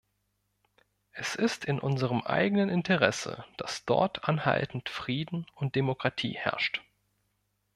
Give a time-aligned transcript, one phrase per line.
[1.11, 6.79] Es ist in unserem eigenen Interesse, dass dort anhaltend Frieden und Demokratie herrschen.